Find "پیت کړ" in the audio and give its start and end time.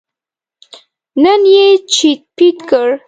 2.35-2.87